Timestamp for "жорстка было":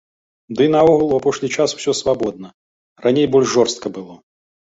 3.55-4.13